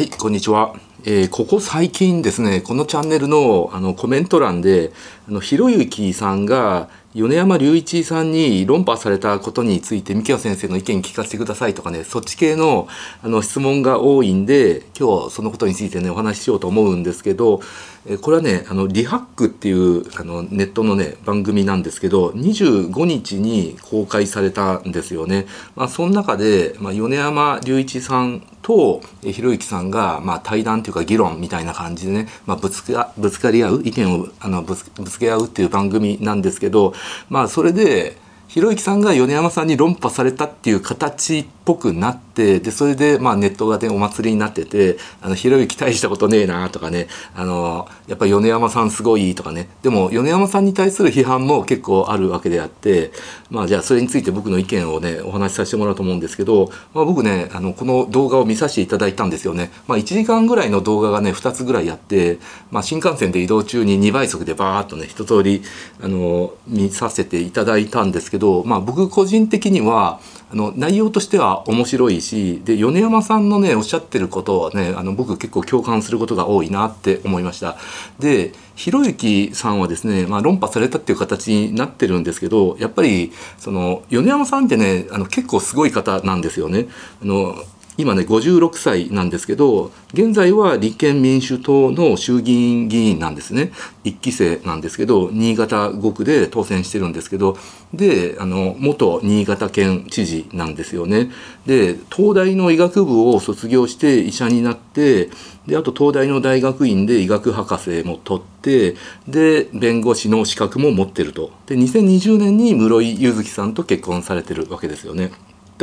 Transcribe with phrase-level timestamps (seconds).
[0.00, 0.74] はい、こんにちは。
[1.04, 4.92] えー、ここ最近ですね、このチャンネルのあのコメント欄で、
[5.30, 12.88] あのひろゆきさんが米山隆一さんに論破されたことについて三木先生の意見聞かせてくださいとかねそっち系の
[13.22, 17.60] あの質問が多いんで今日そのことについてねお話ししようと思うんですけど
[18.06, 25.46] えこれはねあのリハックっていうあのネットのね番組なんですけど25日に公開されたんですよね。
[25.76, 36.94] まあ、その中で、まあ、米山隆一さんとひろゆきさんが、まあ、対談というか議論みたいな感じでね、まあ、ぶつかぶつかり合う意見をあのぶつぶつけ合うっていう番組なんですけど
[37.28, 38.16] まあそれで
[38.48, 53.12] ひろゆきさんが米山さんに論破されたっていう形っぽくなってでそれでまあネットがでお祭りになってて「あのひろゆき大したことねえな」とかねあのやっぱ米山さんすごいとかねでも米山さんに対する批判も結構あるわけであって
[53.50, 59.70] まあじゃあそれについて僕の意見をねお話しさせてもらうと思うんですけど、まあ、僕ねあのこの動画を見させていただいたんですよね。
[59.86, 62.38] まあ、1時間ぐらいの動画がね2つぐらいあって、
[62.70, 65.62] まあ、新幹線で移動中に2倍速でバーッとね一通り
[66.02, 70.20] あの見させていただいたんですけど、まあ、僕個人的には
[70.52, 77.76] あの内容としては面白いしで米山さんのねおっしゃってることはねあの僕結構共感することが多いなって思いました。
[78.18, 86.86] でひろゆきさんはですね、まあ、論破されたっていう形になってるんですけどやっぱりその米山さんってねあの結構すごい方なんですよね。
[87.22, 87.54] あの
[88.00, 93.72] 今ね56歳なんですけど現在は立憲民主党の衆議院議員なんですね。
[94.04, 97.58] 1期生なんですけど新潟5区で当選してるんですけど
[97.92, 101.30] であの元新潟県知事なんですよね。
[101.66, 105.30] で東大の医学部を卒業して医者になって
[105.66, 108.96] であと東大の大学院で医学博士も取って
[109.28, 111.50] で弁護士の資格も持ってると。
[111.66, 115.30] で2020年に室井佑月さんと結婚されてるわけですよね。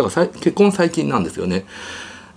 [0.04, 1.66] だから結婚最近なんですよね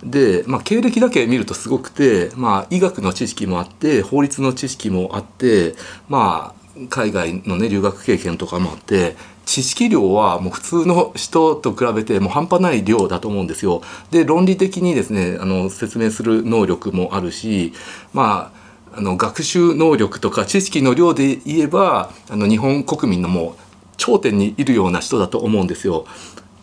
[0.03, 5.75] で、まあ、経歴だけ見るとすごくて、まあ、医学の知識もあって法律の知識もあって
[6.09, 9.15] まあ海外のね留学経験とかもあって
[9.45, 13.81] 知識量はもう普通の人と比べてもう半端ない量だと思うんですよ。
[14.11, 17.73] で論理的にですねあの説明する能力もあるし
[18.13, 18.53] ま
[18.93, 23.61] ああの学習能力とか知識の量で言えばあの日本国民のもう
[23.97, 26.05] 頂点にいるような人だと思うんですよ。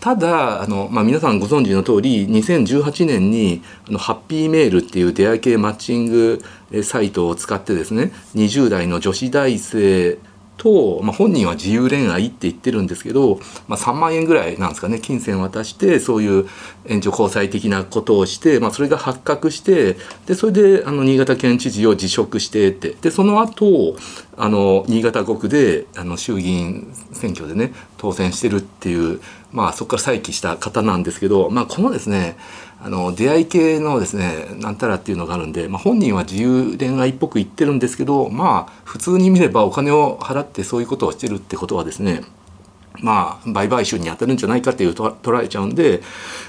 [0.00, 6.42] ただあの、まあ、皆さんご存知の通り2018年にあのハッピーメールっていう出会い系マッチング
[6.82, 10.18] サイトを使ってですね20代の女子大生
[10.58, 16.48] と、まあ、本人は自由恋愛って言ってるんですけど、まあ、3万円ぐらいなんですかね金銭渡してそういう
[16.86, 23.96] 援助交際的なことをして、まあ、それが発覚してでそれであの新潟県知事を辞職してってでその後
[24.36, 29.20] あの新潟5区であの衆議院選挙でね当選してるっていう、
[29.50, 32.36] まあ、そこから再起した方なんですけど、まあ、このですね
[32.80, 42.22] あの出会い系のですねなんたらっていうのがあるんで、まあ、本人は自由恋愛っぽく言ってるんですけどまあ普通に見ればお金を払ってそういうことをしてるってことはですね
[43.00, 46.02] まあ売買収に当たるんじゃないかっていうと捉えちゃうんで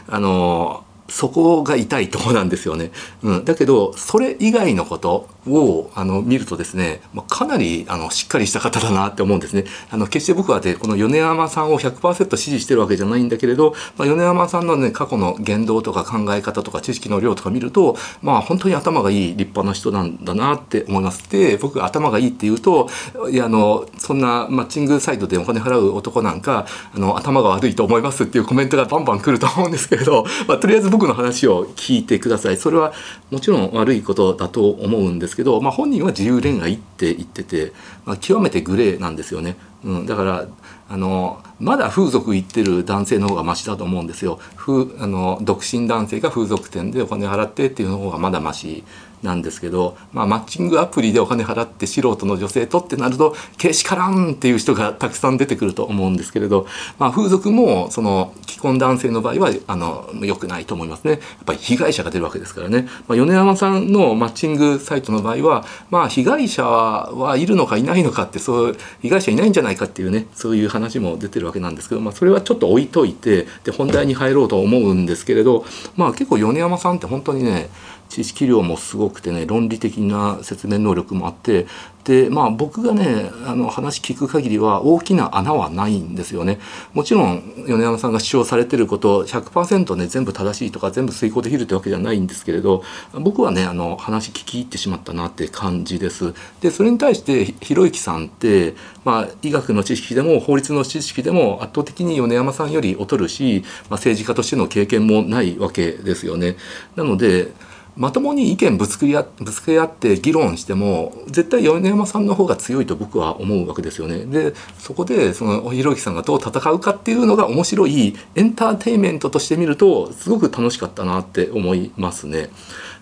[0.08, 2.92] あのそこが痛いとこなんですよね。
[3.24, 9.66] うん、だけどそれ以外のことをあの見るとですね、まあ、かなりあのしっかりした方だなって思うんですね。
[9.90, 21.30] あの決して僕はでこの米山さんを100%支持してるわけじゃないんだけれど、まあ、米山さんのね過去の言動とか考え方とか知識の量とか見るとまあ本当に頭がいい立派な人なんだなって思います。
[21.32, 22.88] で僕頭がいいって言うと
[23.32, 32.92] いやあのそんなマッチングサイトでお金払う男なんかあの頭が悪いと思いますっていうコメントがバンバン来ると思うんですけれど、まあ、とりあえず僕僕の話を聞いてくださいそれは
[33.32, 37.72] もちろん悪いことだと思うんですけど、まあ、本人は自由恋愛って言ってて、
[38.04, 39.56] まあ、極めてグレーなんですよね、
[39.86, 40.48] うん、だから
[40.90, 44.40] あのまだ風俗行ってる男性の方がマシだと思うんですよ。
[44.56, 48.84] ふあの独身男性が風俗店でお金払ってっていうの方がまだマシ。
[49.24, 61.12] なんですけど、まあ、マッチングアプリでお金払って素人の女性とってなるとけしからんっていう人がたくさん出てくると思うんですけれど、まあ、風俗もその既婚男性の場合はあの良くないと思いますね。
[61.12, 75.66] やっぱり被害者が出るわけですからね、まあ、米山さんのマッチングサイトの場合は、まあ、被害者はいるのかいないのかってそう被害者いないんじゃないかっていうねそういう話も出てるわけなんですけど、まあ、それはちょっと置いといてで本題に入ろうと思うんですけれど、
[75.96, 77.70] まあ、結構米山さんって本当にね
[78.10, 81.68] 知識量もすごくてね論理的な説明能力もあって
[82.04, 86.60] でまあ僕がねあの話聞く限りは大きな穴はないんですよね。
[86.94, 92.84] もちろん米山さんが主張されてること100%ね全部正しいとか全部遂行できるってわけじゃないんですけれど
[93.14, 96.34] 僕はねあの話聞き入ってしまったなって感じです。
[96.62, 98.74] でそれに対してひろゆきさんって、
[99.06, 106.56] まあ、医学の知識でも法律の知識でも圧倒的に米山さんより劣るし、まあ、政治家としての経験もないわけですよね。
[106.96, 107.52] なので
[107.98, 114.26] まともに意見ぶつけ合ぶつけ合って議論しても絶対米山さんの方が強いと僕は思うわけですよね。
[114.26, 122.50] でそこでそのひろゆきさんがどう戦うかっていうのが面白いエンターテインメントとして見るとすごく楽しかったなって思いますね。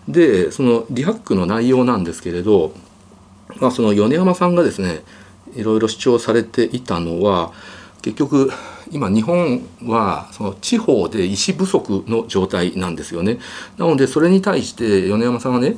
[0.08, 2.72] でそのリハックの内容なんですけれど、
[3.60, 5.04] まあ、その米山さんがですね
[5.56, 7.52] いろいろ主張されていたのは
[8.02, 8.52] 結局
[8.92, 13.40] 今日本はその地方で医師不足の状態なんですよね。
[13.78, 15.78] なのでそれに対して米山さんはね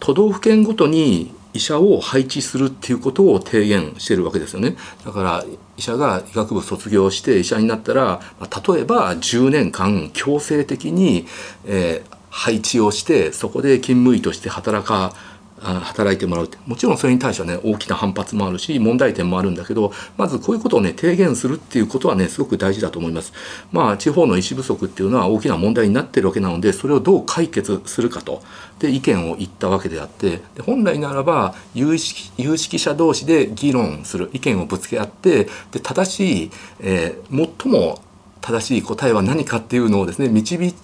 [0.00, 4.76] 都道府県ごとに医者を配置するっていうことを提言してるわけですよね。
[5.04, 5.44] だから
[5.76, 11.26] 医者が医学部卒業して医者になったら例えば10年間強制的に、
[11.66, 15.14] えー、配置をしてそこで勤務医として働か
[15.60, 23.32] 働いてもらうってもちろんそれに対してはね大きな反発もあるし問題点もあるんだけどまずこういうことをね提言するっていうことはねすごく大事だと思います。
[23.72, 28.42] まあ地方の医師不足っていうのは大きな問題になってるわけなのでそれをどう解決するかと
[28.78, 36.50] で意見を言ったわけであってで本来ならば有識有識者同士で議論する意見をぶつけ合ってで正しい、
[36.80, 38.00] えー、最も
[38.40, 40.74] 正しい答えは何かっていうのをですね導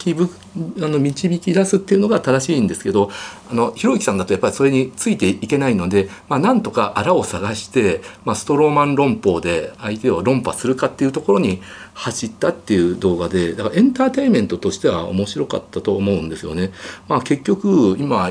[0.00, 0.30] きぶ
[0.78, 3.10] あの導き出すっていうのが正しいんですけど
[3.50, 11.60] あのひろゆきさんだとやっぱりそれについていけないので、まあ、なんとかあらを探して、まあ、ストローマン論法で相手を論破するかっていうところに
[11.92, 16.72] 走ったっていう動画でだからエンターテインメントとしては面白かったと思うんですよね。
[17.06, 18.30] まあ、結局今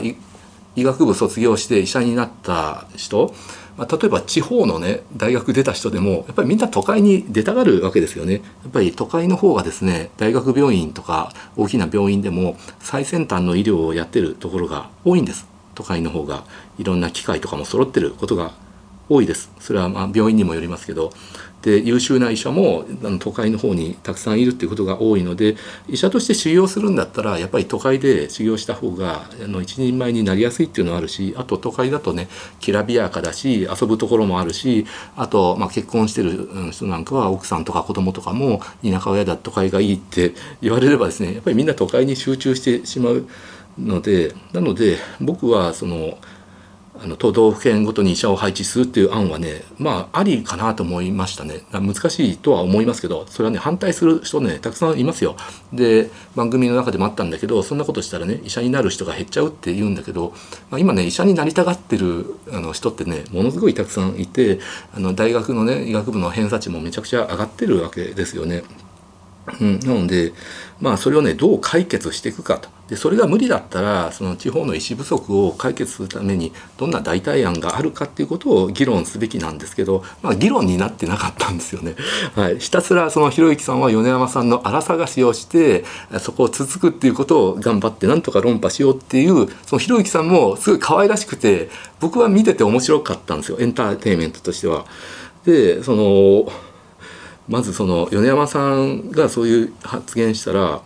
[0.75, 3.33] 医学部卒業して医者になった人
[3.80, 8.34] まあ、例えば地方のね大学出た人でもやっぱりみんな都会に出たがるわけですよね。
[8.34, 15.48] やっぱり都会の方がですね大学病院とか大きな病院でも最先端の医療をやってるところが多いんです。
[15.76, 16.44] 都会の方が
[16.78, 18.52] いろんな機械とかも揃ってることが
[19.08, 19.50] 多いです。
[19.62, 21.14] それはまあ病院にもよりますけど
[21.62, 25.58] で優秀な医者もあの都会の方にたくさんいるっていうことが多いので
[25.90, 32.30] 医者として修行するんだったらやっぱり都会で修行した方があの一人前になりやすいっていうのはあるしあと都会だとね
[32.60, 34.86] きらびやかだし遊ぶところもあるし
[35.18, 43.28] あと、まあ、結婚してる人なんかは奥さんとか子供とかも田舎親だ都会がいいって言われればですねやっぱりみんな都会に集中してしまう
[43.78, 46.18] のでなので僕はその
[47.01, 55.36] あの都道府県ごとに医者を配置するっていう案はねまあありかなと思いましたね難しいとは思いますけどそれはね反対する人ねたくさんいますよ
[55.74, 60.34] で番組の中でもあったんだけどそんなことしたらね医者になる人が減っちゃうって言うんだけど、
[60.69, 64.60] まあ、今ね医者になりたがってるあの人ってねものすごいたくさんいて
[64.94, 68.63] あの大学のね医学部の偏差値もめちゃくちゃ上がってるわけですよね。
[69.59, 70.33] うん、なので
[70.80, 81.95] まあそれをねどう解決していくかとでそれが無理だったらその地方の医師不足を解決するためにどんな代替案があるかっていうことを議論すべきなんですけど、まあ、議論になってなかったんですよね。
[82.33, 85.86] はい、ひたすらそのひろゆきさんは米山さんの荒探しをして
[86.19, 91.69] そこを続くっていうことを頑張ってなんとか論破しようっていうそのひろゆきさんもすごい可愛らしくて
[92.00, 94.86] 僕は見てて面白かったんですよエンターテインメントとしては。
[95.45, 96.51] でその
[97.50, 100.81] まずその米山さんがそういう発言したら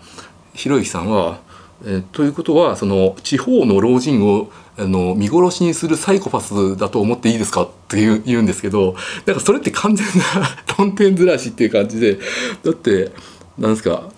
[0.53, 1.39] ひろゆきさんは、
[1.85, 8.95] えー、ということはその地方の老人をあの見殺しにするサイコパスだと思っていいですかって言う言うんですけど
[9.25, 12.17] なんかそれって完全なとんてんずらしっていう感じで
[12.63, 13.11] だって
[13.57, 14.09] なんですか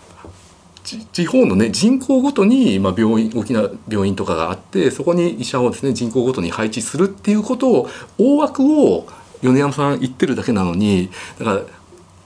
[1.11, 9.07] 地方のね人口ごとに、まあ、病院大きな病院とかがあってそこに医者をですね人口ごとに配置するっていうことを大枠を
[9.41, 11.09] 米山さん言ってるだけなのに
[11.39, 11.61] だから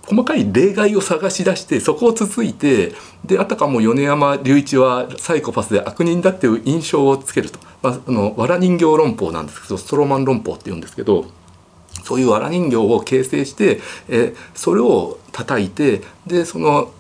[0.09, 11.25] 細かい例外を探し出してそこをつついてであたかも米山隆一はサイコパスで悪人だっていう印象をつけると、まあ、あの藁人形論法なんですけどストローマン論法って言うんですけど
[12.03, 16.91] そういう藁人形を形成してえそれを叩いてでその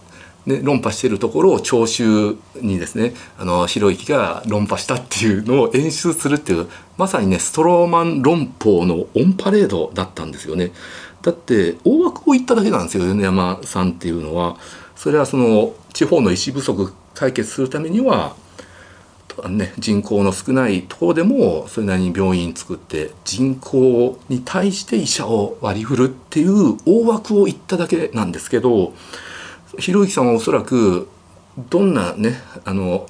[0.45, 10.71] ね、論破してるところを聴衆にですねあのひろゆきが論破したっていうのを演出するっていうまさにねストローマン論法のオンパレードだったんですよね。
[11.21, 14.57] だって大枠を言っただけなんですよ米山さんっていうのは。
[14.95, 18.35] それはその地方の医師不足解決するためには
[19.47, 28.93] ね、人口の少ないところでもそれなりに病院作って人口に対して医者を割り振るっていう大枠を言っただけなんですけど
[29.77, 31.07] ひろゆきさんはおそらく
[31.69, 33.07] どんなねあの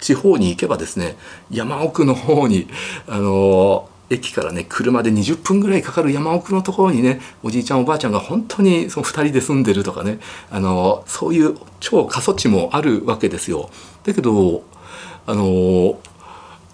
[0.00, 1.16] 地方に行けばですね
[1.50, 2.68] 山奥の方に
[3.06, 10.18] あの駅からね車で20分ぐらいかかる山奥のところにねおじいちゃんおばあちゃんが本当にその2人で住んでるとかね
[10.50, 13.70] あのそういう超過疎地もあるわけですよ。
[14.04, 14.64] だけど
[15.26, 15.98] あの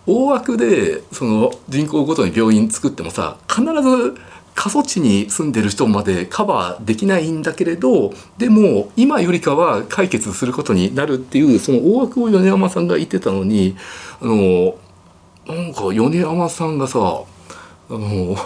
[0.06, 4.16] 大枠でその人口ごとに病院作ってもさ必ず
[4.54, 13.76] 過疎地に住んでる人までカバーできないんだけれどでも今よりかは解決することになるっていうその大枠を米山さんが言ってたのに
[14.22, 14.74] あの
[15.46, 17.24] なんか米山さんがさあ
[17.88, 18.36] の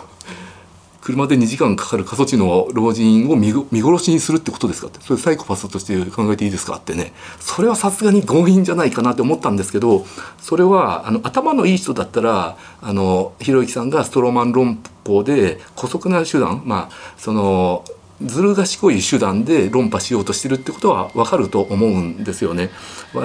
[1.01, 10.05] 車で2時間かかる過疎地の老人を見殺しにするってことですかってそれサイコパスとして考えていいですかってねそれはさすがに強引じゃないかなって思ったんですけど
[10.39, 17.83] それはあの頭のいい人だったらあのひろゆきさんがストローマン論法で姑息な手段まあその
[18.23, 22.69] ずる賢い手段で論破しようとしてるってことは分かると思うんですよね。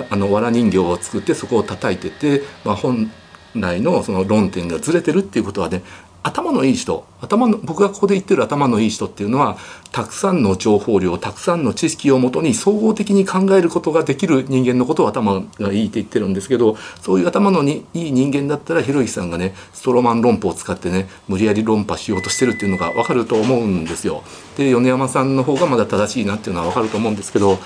[0.10, 3.12] あの藁人形を作ってそこを叩いてて、まあ、本
[3.56, 5.84] 来のその論点がずれてるっていうことはね
[6.26, 9.58] 頭のいい人頭の僕がここで言ってる頭のいい人っていうのは
[9.92, 24.24] たくさんの情報量たくさんの知識をもとに総合的に考えることができる人間のことを頭がいいって言ってるんですけどそういう頭のにいい人間だったらひろゆきさんがねストロマン論法を使ってね無理やり論破しようとしてるっていうのが分かると思うんですよ。
[24.58, 27.60] で米山さんの方がまだ正しいなっていうのは分かると思うんですけど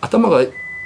[0.00, 0.44] 頭が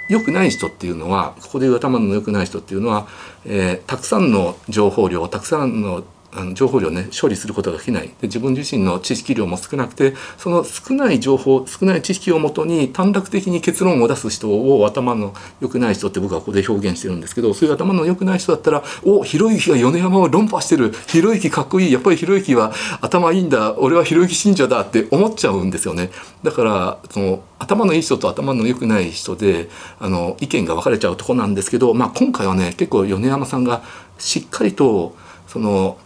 [0.09, 3.07] 良くない人っていうのはここで言う頭の良くない人っていうのは、
[3.45, 26.11] えー、たくさんの情報量たくさんのあの情報量ね処理することができないで自分自身の知識量も少なくてその少ない情報少ない知識をもとに短絡的に結論を出す人を頭の良くない人って僕はここで表現してるんですけどそういう頭の良くない人だったら「おひろゆきが米山を論破してるひろゆきかっこいいやっぱりひろゆきは頭いいんだ俺はひろゆき信者だ」って思っちゃうんですよね。
[26.43, 29.69] だからその頭のいい人と頭の良くない人で
[29.99, 33.83] あの意見が分かれちゃうとこなんですけど、まあ、今回はね結構米山さんが
[34.19, 35.17] しっかりと
[35.49, 35.97] その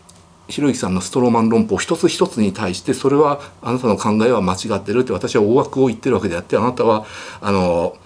[0.52, 7.06] ひろゆきさんのストローマン論法一つ一つに対してそれはあなたの考えは間違ってるって私は大枠を言ってるわけであってあなたは
[7.40, 7.96] あの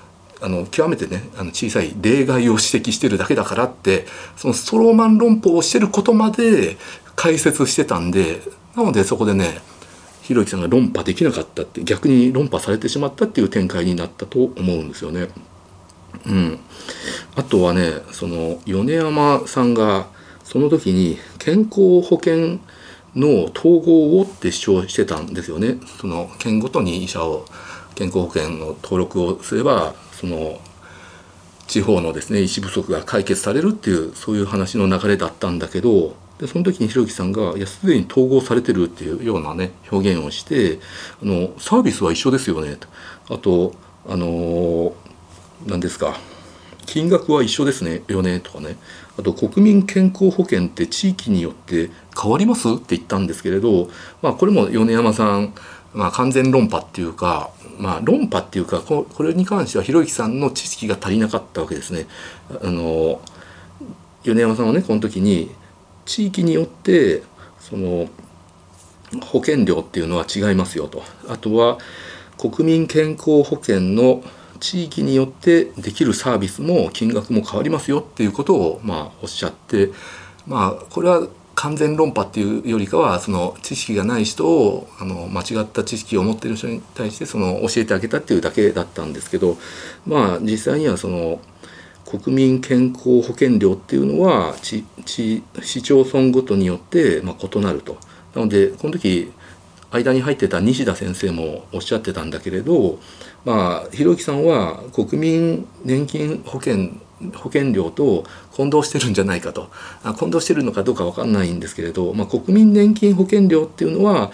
[0.41, 6.77] あの極めてねあの小さい例外を指摘してるだけだからってそのストローマン論法をしてることまで
[7.17, 8.43] 解説してたんで
[8.77, 9.59] なのでそこでね
[10.23, 15.29] ひろゆきさんが論破できなかったって逆に論破されてしまったっていう展開になったと思うんですよね。
[16.27, 16.59] うん、
[17.35, 20.07] あとはねその米山さんが
[20.45, 22.59] その時に健康保険
[23.15, 25.79] の統合をって主張してたんですよね。
[26.01, 27.47] その県ごとに医者を
[27.95, 30.59] 健康保険の登録をすればその
[31.69, 40.81] 地方のですね医師不足が解決されるっていうそういう話の流れだったんだけどでその時にひろゆきさんが「いやすでに統合されてる」っていうようなね表現をして
[41.23, 42.77] あのサービスは一緒ですよね
[43.29, 43.73] とあと
[44.09, 44.95] あの
[45.65, 46.19] 何ですか
[46.87, 48.77] 金額は一緒ですねよねとかね
[49.19, 52.69] あと国民健康保険って地域によって変わります？
[52.69, 53.89] って言ったんですけれど、
[54.23, 55.55] まあ、これも米山さん、
[55.95, 62.07] まあ、完全論破っていうか、まあ、論破っていうかこれに関してはひろゆきさんの知識が足りなかったわけですね。
[62.63, 63.21] あの
[64.25, 65.51] 米山さんはねこの時に
[66.05, 67.23] 地域によって
[67.59, 68.09] その
[69.23, 71.79] 保険料っていうのは違いますよとあとは
[72.37, 74.23] 国民健康保険の
[74.59, 79.91] 地域によってできるサービスも金額も変わりますよっていうことをまあおっしゃって
[80.47, 89.57] まあこれは完全論破っていうよりかはその知識がない人をあの間違った知識を持ってる人に対してその教えてあげたっていうだけだったんですけど
[90.07, 91.41] まあ実際にはその
[92.05, 94.85] 国民健康保険料っていうのは市
[95.83, 97.97] 町村ごとによってま異なると。
[98.35, 99.33] なのでこの時
[99.91, 102.99] 間に入ってた西田先生もおっしゃってたんだけれど
[103.47, 106.91] まあひろゆきさんは国民年金保険
[107.35, 109.71] 保険料と混同してるんじゃないかと
[110.19, 114.33] 混同してるのかどうか分かんないんですけれど、まあ、国民年金保険料っていうのは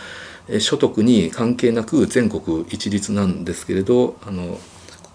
[0.59, 4.59] 所得に関係なく全国一律なんですけれどあの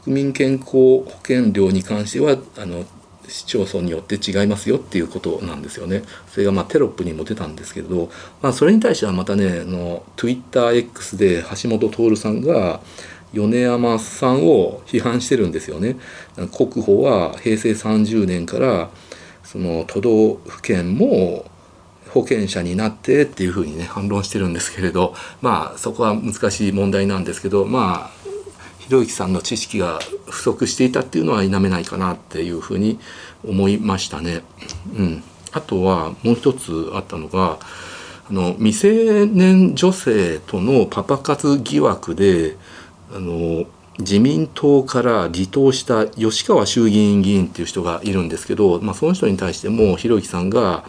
[0.04, 2.86] 国民健康保険料に関してはあの
[3.28, 6.04] 市町村によって違いますよっていうことなんですよね。
[6.30, 8.10] それがまあテロップにも出たんですけれど、
[8.42, 12.80] まあ、それに対してはまたねあの TwitterX で橋本徹さんが
[13.34, 15.98] 米山さんを批判してるんですよね。
[16.56, 18.90] 国保は平成30年から
[19.44, 21.46] その都道府県も
[22.10, 28.28] 保険者になってっていうふうにね反論してるんですけれどまあそこは難しい問題なんですけどまあ
[28.80, 33.00] ひろゆきさんの知識が不足していたっていうのは否めないかなっていうふうに
[33.46, 34.44] 思いましたね。
[34.98, 37.60] うん、あとはもう一つあったのが
[38.30, 42.56] あの未成年女性とのパパ活疑惑で
[43.14, 43.66] あの
[44.00, 50.86] 自民党から離党した吉川衆議院議員っていう人がいるんですけど、まあ、その人に対してもひろゆきさんが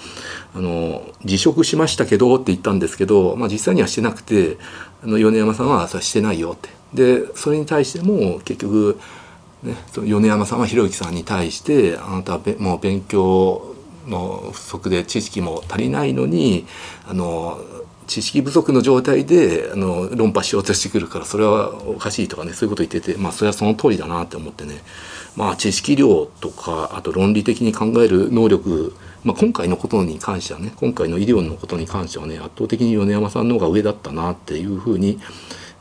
[0.55, 4.59] あの辞職しましたけどって言ったんですけど、まあ、実際にはしてなくて
[5.03, 6.69] あの米山さんはそれしてないよって。
[6.93, 8.99] でそれに対しても結局、
[9.63, 13.75] ね、米山さんはひろゆきさんに対してあなたはもう勉強
[14.07, 16.67] の不足で知識も足りないのに
[17.07, 17.61] あの
[18.09, 24.81] 知識不足の状態であの論破しようとしてくるからそれはおかしいとかねそういうこと言っててまあそれはその通りだなって思ってね
[25.37, 35.19] まあ知識量とかあと論理的に考える能力まあ、今回のことに関してはね今回の医療のことに関してはね圧倒的に米山さんの方が上だったなっていうふうに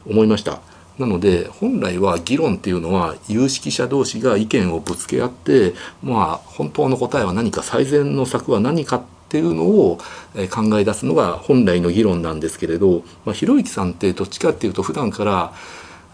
[0.06, 0.60] 思いました。
[0.98, 9.98] なので本来は議論っていうのは有識者同士が意見をぶつけ合ってまあ本当の答えは何か最善の策は何かってっていうのを
[10.50, 15.54] 考え出すのが本来の議論なんですけれど、まあ、ひろゆきさんってどっちかっていうと普段から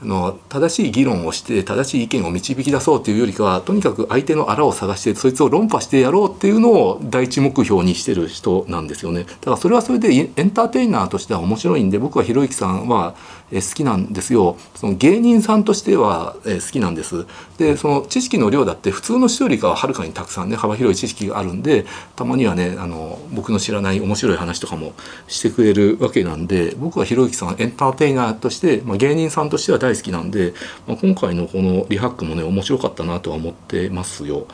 [0.04, 9.24] あの正しい議論をして正しい意見を導き出そうというよりかはとにかく相手のあらを探してそいつを論破してやろうっていうのを第一目標にしてる人なんですよね。
[9.24, 13.16] だからそれはそれでエンターテイナーとしては面白いんで僕はひろゆきさんは
[13.52, 14.58] 好きなんですよ。
[14.76, 17.26] その芸人さんとしては好きなんです。
[17.58, 24.94] でその知識の量だって普通の人よりかははるかにたくさんね幅広い知識があるんでたまにはねあの僕の知らない面白い話とかも
[25.28, 30.54] してくれるわけなんで僕はひろゆきさんエンターテイナーとして、まあ、芸人さんとしては大好きなんで、
[30.88, 34.48] まあ、今回のこのリハックもね面白かったなとは思ってますよ。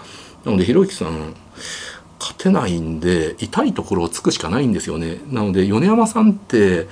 [0.45, 1.35] なのでひろゆきさん
[2.19, 5.21] 勝てないんで痛いところをつくしかないんですよね。
[5.29, 6.87] なので米山さんって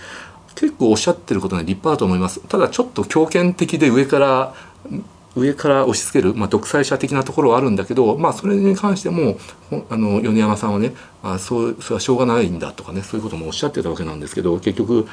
[0.56, 2.42] 結構おっしゃってることね立派だと思います。
[2.48, 4.54] ただちょっと強権的で上から
[5.38, 9.38] 上から押し付ける、まあ、独裁者的なところはあるんだけど、まあ、それに関しても
[9.90, 15.08] あの米山さんはねあそうそれはしょうがないんだとかねそういうこともおっしゃってたわけなんですけど結局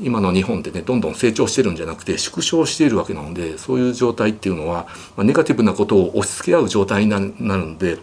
[0.00, 7.32] 今の日本ってねどんどん成長してるんじゃなくて縮小しているわけなのでそういう状態っていうのは、まあ、ネガティブなことを押し付け合う状態になる
[7.66, 7.98] ので。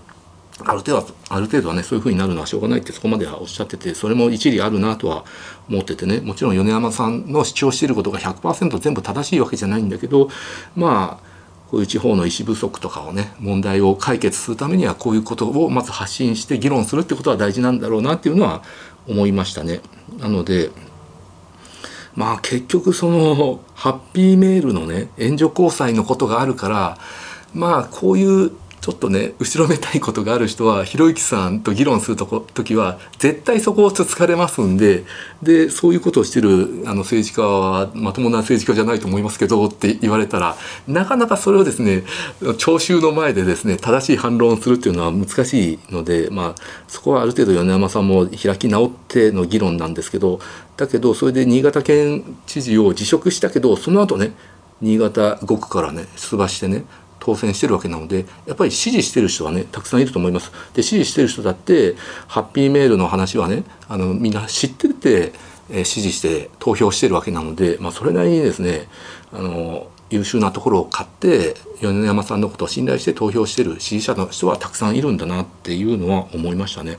[0.64, 5.26] ある程度はある程度はねそういうふうになるのはしょうがないってそこまではおっしゃっててそれも一理あるなとは
[5.70, 10.30] 思っててねもちろん米山さんの主張していることが100%全部正しいわけじゃないんだけど
[10.76, 11.31] まあ
[11.72, 18.62] こういう地方の医師不足とかをね問題を解決するためにはこういうことをまず発信して議論するってことは大事なんだろうなっていうのは
[19.08, 19.80] 思いましたね。
[20.20, 20.70] なので
[22.14, 26.98] まあ結局そのハッピーメールのね援助交際のことがあるから
[27.54, 28.52] まあこういう
[28.82, 35.04] ちょっとね後ろめたいことがある人はひろゆきさんと議論するとこ時は絶対そこをつつかれますんで
[35.44, 40.56] でそういうことをしてるあの政治家はまともな政治家じゃないと思いますけどって言われたら
[40.88, 42.04] なかなかそれをですね
[42.58, 50.40] 聴衆の前でですね正しい反論をするっていうのは難しいのでまあそこはある程度米山さんも開き直っての議論なんですけど
[50.78, 54.32] だけどそれで新潟県知事を辞職したけどその後ね
[54.82, 56.86] 新潟5区からね出馬してね
[57.22, 60.52] 当選してるわけなのでやっぱり支持してる人はねたくさんいると思います。
[60.74, 61.96] で支持してる人だって
[62.28, 65.32] ハッピーメールの話はねあのみんな知ってて、
[65.70, 68.88] えー、支持して投票してるわけなので、まあ、それなりにですね
[69.32, 76.98] あの優秀なところを買って米山さんのことを信頼して投票してる支持者の人はたくさんいるんだなっていうのは思いましたね。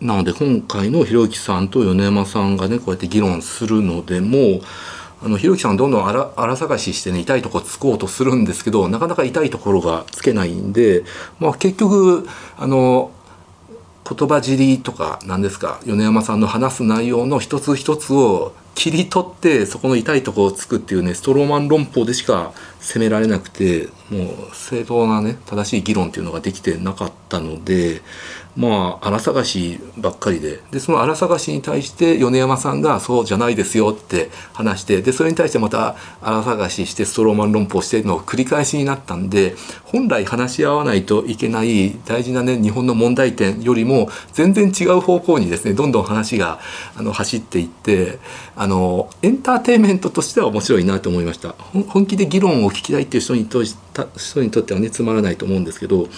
[0.00, 4.60] なので今回のひろゆきさんと米山さんがねこうやって議論するのでも
[5.26, 11.02] あのひろきさんどんどん荒荒探ししてね痛いとこつこうとするんですけどなかなか痛いところがつけないんで、
[11.40, 13.10] まあ、結局あの
[14.08, 28.02] 言葉尻とか何ですか米山さんの話す内容の一つ一つを切り取ってそこの痛いとこをつくっていうねストローマン論法でしか責められなくてもう正当なね正しい議論っていうのができてなかったので
[28.56, 30.60] まあ荒探しばっかりで。
[30.70, 46.58] でその荒探しに対して米山さんが「そうじゃないですよ」って話してでそれに対してまた荒探ししてストローマン論法してるのを繰り返しになったんで本来話し合わないといけない大事なね日本の問題点よりも全然違う方向にですねどんどん話が
[46.96, 48.18] あの走っていって
[48.58, 51.50] あのエンターテインメントとしては面白いなと思いました。
[51.88, 56.08] 本気で議論を聞きたいっていう人にと人にとってはねつまらないと思うんですけど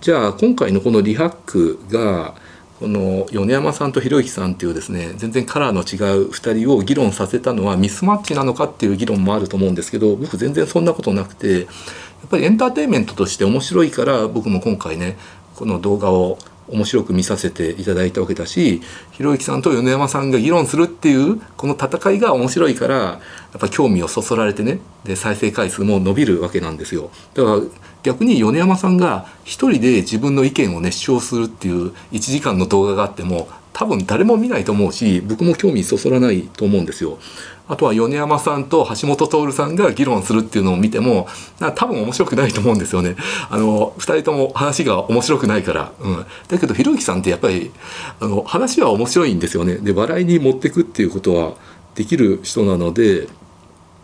[0.00, 2.34] じゃあ今回のこのリハックが
[2.80, 11.66] この米山さんとひろゆきさんっていうですね全然カラーの違う2人を議論させたのはミスマッチなのかっていう議論もあると思うんですけど僕全然そんなことなくてや
[12.26, 15.16] っぱりエンターテインメントとして面白いから僕も今回ね
[15.54, 18.80] この動画を面白く見させていただいたわけだし
[19.12, 23.20] ひろゆきさんと米山さんが議論するっていうこの戦いが面白いからや
[23.56, 27.10] っぱ興味をそそられてねで再生回数も伸びるわけなんですよ。
[27.34, 27.60] だから
[28.02, 37.18] 逆に米山さんが一人で自分の意見を熱唱するっていう1時間の動画があっても多分誰も見ないと思うし僕も興味そそらないと思うんですよ。
[37.66, 41.26] あとは米山さんと橋本徹さんが議論するっていうのを見ても
[41.74, 43.16] 多分面白くないと思うんですよね。
[43.50, 45.92] あの2人とも話が面白くないから。
[46.00, 47.72] うん、だけどひろゆきさんってやっぱり
[48.20, 49.76] あの話は面白いんですよね。
[49.76, 51.54] で笑いに持ってくっていうことは
[51.96, 53.28] できる人なので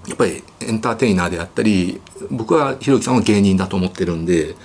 [0.08, 4.56] やっぱりエンターテイナーであったり僕はひろゆきさんは芸人だと思ってるんで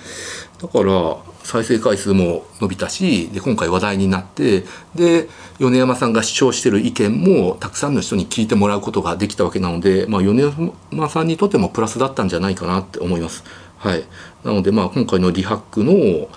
[0.60, 4.64] だから再生回数も伸びたしで今回話題になって
[4.96, 5.28] で
[5.60, 10.42] 米山さんが主張してる意見もたくさんの人に聞いてもらうことができたわけなので、まあ、米
[10.90, 13.44] 山さんにとってもプラスだったんじゃないかなって思います。
[13.78, 14.04] はい、
[14.42, 16.28] なのでまあ今回のリハックの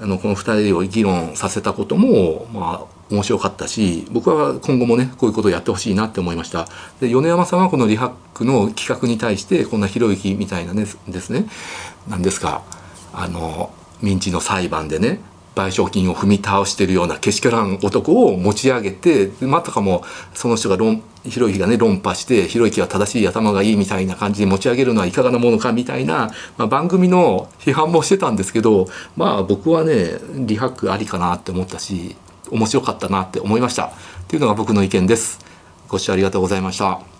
[0.00, 6.68] あのこの2人を議論させたこともまあ面白かったし僕は今後もねこういうことをやってほしいなって思いました
[7.00, 11.46] で米山さんはこのリハックの企画に対してこんなひろゆきみたいなねですね
[12.08, 12.62] 何ですか
[13.14, 15.20] あの民事の裁判でね
[15.54, 20.04] 賠償金を踏み倒してるようなけしからん男を持ち上げてまたかも
[20.34, 32.16] その人が論ひろゆきがね論破してひろゆきは正しい頭がいいみたいな感じで持ち上げるのはいかがなものかみたいな、まあ、番組の批判もしてたんですけどまあ僕はねリハックありかなって思ったし
[32.50, 33.90] 面白かったなって思いましたっ
[34.28, 35.40] ていうのが僕の意見です。
[35.88, 37.15] ご視聴ありがとうございました。